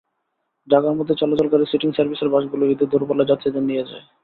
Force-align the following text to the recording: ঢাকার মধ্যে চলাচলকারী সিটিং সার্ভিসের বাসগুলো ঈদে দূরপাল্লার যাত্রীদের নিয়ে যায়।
ঢাকার 0.67 0.97
মধ্যে 0.97 1.15
চলাচলকারী 1.15 1.65
সিটিং 1.67 1.89
সার্ভিসের 1.93 2.29
বাসগুলো 2.29 2.63
ঈদে 2.65 2.85
দূরপাল্লার 2.91 3.29
যাত্রীদের 3.31 3.63
নিয়ে 3.63 3.87
যায়। 3.89 4.05